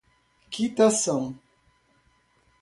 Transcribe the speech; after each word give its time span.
quitação 0.51 1.35